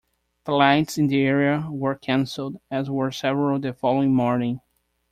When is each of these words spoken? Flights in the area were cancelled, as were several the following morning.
Flights 0.45 0.97
in 0.97 1.05
the 1.09 1.21
area 1.21 1.67
were 1.69 1.93
cancelled, 1.93 2.59
as 2.71 2.89
were 2.89 3.11
several 3.11 3.59
the 3.59 3.71
following 3.71 4.15
morning. 4.15 4.59